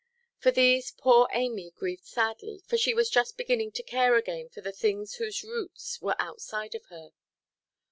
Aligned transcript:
For 0.39 0.49
these 0.49 0.89
poor 0.89 1.29
Amy 1.31 1.69
grieved 1.77 2.05
sadly, 2.07 2.63
for 2.65 2.75
she 2.75 2.91
was 2.91 3.07
just 3.07 3.37
beginning 3.37 3.71
to 3.73 3.83
care 3.83 4.15
again 4.15 4.49
for 4.49 4.61
the 4.61 4.71
things 4.71 5.17
whose 5.21 5.43
roots 5.43 6.01
were 6.01 6.15
outside 6.19 6.73
of 6.73 6.85
her. 6.85 7.11